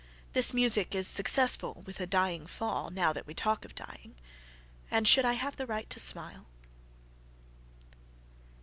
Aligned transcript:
This 0.33 0.51
music 0.51 0.95
is 0.95 1.07
successful 1.07 1.83
with 1.85 1.99
a 1.99 2.07
"dying 2.07 2.47
fall"Now 2.47 3.13
that 3.13 3.27
we 3.27 3.35
talk 3.35 3.63
of 3.63 3.75
dying—And 3.75 5.07
should 5.07 5.25
I 5.25 5.33
have 5.33 5.57
the 5.57 5.67
right 5.67 5.87
to 5.91 5.99
smile? 5.99 6.47